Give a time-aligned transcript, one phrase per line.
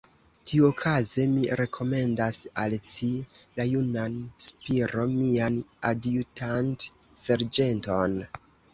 [0.51, 3.11] Tiuokaze, mi rekomendas al ci
[3.59, 4.17] la junan
[4.49, 5.63] Spiro, mian
[5.95, 8.23] adjutant-serĝenton.